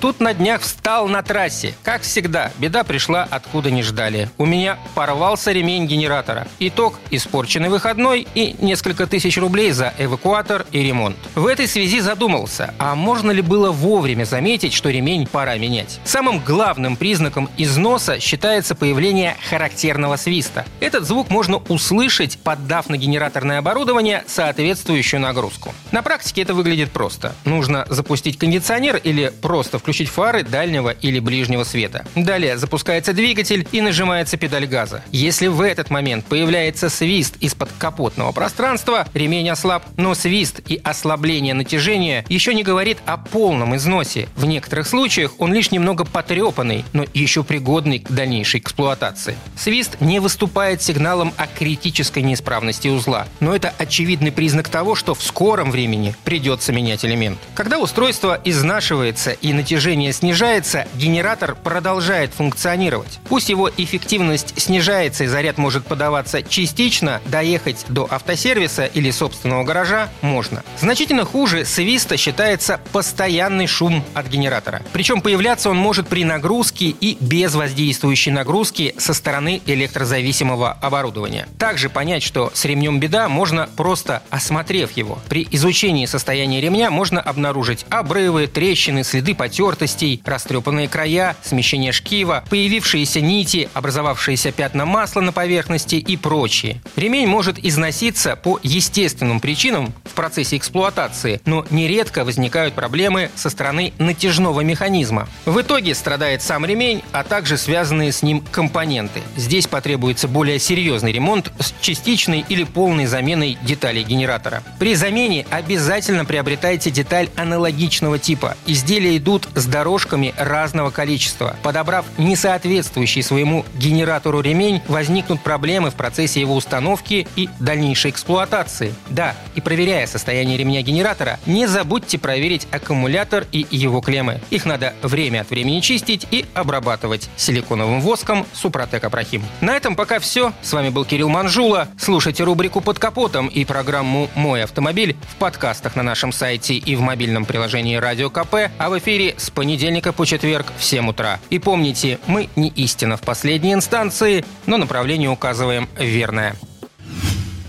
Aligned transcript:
Тут 0.00 0.20
на 0.20 0.34
днях 0.34 0.60
встал 0.60 1.08
на 1.08 1.22
трассе. 1.22 1.74
Как 1.82 2.02
всегда, 2.02 2.52
беда 2.58 2.84
пришла 2.84 3.26
откуда 3.30 3.70
не 3.70 3.82
ждали. 3.82 4.28
У 4.36 4.44
меня 4.44 4.78
порвался 4.94 5.52
ремень 5.52 5.86
генератора. 5.86 6.46
Итог– 6.58 6.98
испорченный 7.10 7.70
выходной 7.70 8.26
и 8.34 8.56
несколько 8.60 9.06
тысяч 9.06 9.38
рублей 9.38 9.72
за 9.72 9.94
эвакуатор 9.98 10.66
и 10.70 10.80
ремонт. 10.82 11.16
В 11.34 11.46
этой 11.46 11.66
связи 11.66 12.00
задумался, 12.00 12.74
а 12.78 12.94
можно 12.94 13.30
ли 13.30 13.40
было 13.40 13.70
вовремя 13.70 14.24
заметить, 14.24 14.74
что 14.74 14.90
ремень 14.90 15.26
пора 15.26 15.56
менять? 15.56 15.98
Самым 16.04 16.40
главным 16.40 16.96
признаком 16.96 17.48
износа 17.56 18.20
считается 18.20 18.74
появление 18.74 19.36
характерного 19.48 20.16
свиста. 20.16 20.66
Этот 20.80 21.04
звук 21.04 21.30
можно 21.30 21.56
услышать, 21.68 22.38
поддав 22.38 22.90
на 22.90 22.98
генераторное 22.98 23.58
оборудование 23.58 24.24
соответствующую 24.26 25.20
нагрузку. 25.20 25.74
На 25.90 26.02
практике 26.02 26.42
это 26.42 26.52
выглядит 26.52 26.90
просто. 26.90 27.34
Нужно 27.44 27.86
запустить 27.88 28.38
кондиционер 28.38 28.96
или 28.96 29.32
просто 29.40 29.78
включить 29.86 30.08
фары 30.08 30.42
дальнего 30.42 30.90
или 30.90 31.20
ближнего 31.20 31.62
света. 31.62 32.04
Далее 32.16 32.58
запускается 32.58 33.12
двигатель 33.12 33.68
и 33.70 33.80
нажимается 33.80 34.36
педаль 34.36 34.66
газа. 34.66 35.04
Если 35.12 35.46
в 35.46 35.60
этот 35.60 35.90
момент 35.90 36.24
появляется 36.24 36.88
свист 36.88 37.36
из-под 37.38 37.70
капотного 37.78 38.32
пространства, 38.32 39.06
ремень 39.14 39.48
ослаб, 39.48 39.84
но 39.96 40.16
свист 40.16 40.60
и 40.66 40.80
ослабление 40.82 41.54
натяжения 41.54 42.24
еще 42.28 42.52
не 42.52 42.64
говорит 42.64 42.98
о 43.06 43.16
полном 43.16 43.76
износе. 43.76 44.26
В 44.34 44.44
некоторых 44.44 44.88
случаях 44.88 45.34
он 45.38 45.54
лишь 45.54 45.70
немного 45.70 46.04
потрепанный, 46.04 46.84
но 46.92 47.04
еще 47.14 47.44
пригодный 47.44 48.00
к 48.00 48.10
дальнейшей 48.10 48.58
эксплуатации. 48.58 49.36
Свист 49.56 50.00
не 50.00 50.18
выступает 50.18 50.82
сигналом 50.82 51.32
о 51.36 51.46
критической 51.46 52.24
неисправности 52.24 52.88
узла, 52.88 53.28
но 53.38 53.54
это 53.54 53.72
очевидный 53.78 54.32
признак 54.32 54.68
того, 54.68 54.96
что 54.96 55.14
в 55.14 55.22
скором 55.22 55.70
времени 55.70 56.12
придется 56.24 56.72
менять 56.72 57.04
элемент. 57.04 57.38
Когда 57.54 57.78
устройство 57.78 58.40
изнашивается 58.42 59.30
и 59.30 59.52
натяжение 59.52 59.75
натяжение 59.76 60.14
снижается, 60.14 60.88
генератор 60.94 61.54
продолжает 61.54 62.32
функционировать. 62.32 63.18
Пусть 63.28 63.50
его 63.50 63.70
эффективность 63.76 64.58
снижается 64.58 65.24
и 65.24 65.26
заряд 65.26 65.58
может 65.58 65.84
подаваться 65.84 66.42
частично, 66.42 67.20
доехать 67.26 67.84
до 67.90 68.08
автосервиса 68.10 68.86
или 68.86 69.10
собственного 69.10 69.64
гаража 69.64 70.08
можно. 70.22 70.64
Значительно 70.80 71.26
хуже 71.26 71.66
свиста 71.66 72.16
считается 72.16 72.80
постоянный 72.90 73.66
шум 73.66 74.02
от 74.14 74.28
генератора. 74.28 74.80
Причем 74.94 75.20
появляться 75.20 75.68
он 75.68 75.76
может 75.76 76.08
при 76.08 76.24
нагрузке 76.24 76.86
и 76.86 77.18
без 77.20 77.54
воздействующей 77.54 78.32
нагрузки 78.32 78.94
со 78.96 79.12
стороны 79.12 79.60
электрозависимого 79.66 80.72
оборудования. 80.72 81.48
Также 81.58 81.90
понять, 81.90 82.22
что 82.22 82.50
с 82.54 82.64
ремнем 82.64 82.98
беда, 82.98 83.28
можно 83.28 83.68
просто 83.76 84.22
осмотрев 84.30 84.92
его. 84.92 85.18
При 85.28 85.46
изучении 85.50 86.06
состояния 86.06 86.62
ремня 86.62 86.90
можно 86.90 87.20
обнаружить 87.20 87.84
обрывы, 87.90 88.46
трещины, 88.46 89.04
следы 89.04 89.34
потер 89.34 89.65
потертостей, 89.66 90.22
растрепанные 90.24 90.86
края, 90.86 91.36
смещение 91.42 91.90
шкива, 91.90 92.44
появившиеся 92.48 93.20
нити, 93.20 93.68
образовавшиеся 93.74 94.52
пятна 94.52 94.86
масла 94.86 95.22
на 95.22 95.32
поверхности 95.32 95.96
и 95.96 96.16
прочее. 96.16 96.80
Ремень 96.94 97.26
может 97.26 97.58
износиться 97.58 98.36
по 98.36 98.60
естественным 98.62 99.40
причинам 99.40 99.92
процессе 100.16 100.56
эксплуатации, 100.56 101.40
но 101.44 101.64
нередко 101.70 102.24
возникают 102.24 102.74
проблемы 102.74 103.30
со 103.36 103.50
стороны 103.50 103.92
натяжного 103.98 104.62
механизма. 104.62 105.28
В 105.44 105.60
итоге 105.60 105.94
страдает 105.94 106.42
сам 106.42 106.66
ремень, 106.66 107.04
а 107.12 107.22
также 107.22 107.56
связанные 107.56 108.10
с 108.10 108.22
ним 108.22 108.42
компоненты. 108.50 109.22
Здесь 109.36 109.68
потребуется 109.68 110.26
более 110.26 110.58
серьезный 110.58 111.12
ремонт 111.12 111.52
с 111.60 111.72
частичной 111.80 112.44
или 112.48 112.64
полной 112.64 113.06
заменой 113.06 113.58
деталей 113.62 114.02
генератора. 114.02 114.62
При 114.80 114.94
замене 114.96 115.46
обязательно 115.50 116.24
приобретайте 116.24 116.90
деталь 116.90 117.28
аналогичного 117.36 118.18
типа. 118.18 118.56
Изделия 118.66 119.16
идут 119.16 119.48
с 119.54 119.66
дорожками 119.66 120.34
разного 120.36 120.90
количества. 120.90 121.56
Подобрав 121.62 122.06
несоответствующий 122.18 123.22
своему 123.22 123.64
генератору 123.74 124.40
ремень, 124.40 124.80
возникнут 124.88 125.42
проблемы 125.42 125.90
в 125.90 125.94
процессе 125.94 126.40
его 126.40 126.56
установки 126.56 127.28
и 127.36 127.48
дальнейшей 127.60 128.10
эксплуатации. 128.10 128.94
Да, 129.10 129.34
и 129.54 129.60
проверяя 130.06 130.16
состояние 130.16 130.56
ремня 130.56 130.82
генератора, 130.82 131.38
не 131.46 131.66
забудьте 131.66 132.18
проверить 132.18 132.66
аккумулятор 132.70 133.46
и 133.52 133.66
его 133.70 134.00
клеммы. 134.00 134.40
Их 134.50 134.64
надо 134.64 134.94
время 135.02 135.40
от 135.40 135.50
времени 135.50 135.80
чистить 135.80 136.26
и 136.30 136.44
обрабатывать 136.54 137.28
силиконовым 137.36 138.00
воском 138.00 138.46
Супротек 138.52 139.04
Апрахим. 139.04 139.42
На 139.60 139.76
этом 139.76 139.96
пока 139.96 140.18
все. 140.18 140.52
С 140.62 140.72
вами 140.72 140.90
был 140.90 141.04
Кирилл 141.04 141.28
Манжула. 141.28 141.88
Слушайте 141.98 142.44
рубрику 142.44 142.80
«Под 142.80 142.98
капотом» 142.98 143.48
и 143.48 143.64
программу 143.64 144.28
«Мой 144.34 144.62
автомобиль» 144.62 145.16
в 145.30 145.36
подкастах 145.36 145.96
на 145.96 146.02
нашем 146.02 146.32
сайте 146.32 146.74
и 146.74 146.96
в 146.96 147.00
мобильном 147.00 147.44
приложении 147.44 147.96
«Радио 147.96 148.30
КП», 148.30 148.70
а 148.78 148.88
в 148.88 148.98
эфире 148.98 149.34
с 149.36 149.50
понедельника 149.50 150.12
по 150.12 150.24
четверг 150.24 150.72
в 150.78 150.84
7 150.84 151.08
утра. 151.08 151.40
И 151.50 151.58
помните, 151.58 152.18
мы 152.26 152.48
не 152.56 152.68
истина 152.68 153.16
в 153.16 153.22
последней 153.22 153.74
инстанции, 153.74 154.44
но 154.66 154.76
направление 154.76 155.30
указываем 155.30 155.88
верное. 155.98 156.54